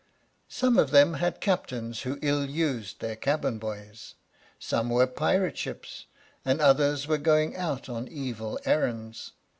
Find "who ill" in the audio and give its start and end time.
2.01-2.43